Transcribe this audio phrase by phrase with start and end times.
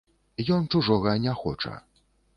[0.55, 1.75] Ён чужога не хоча.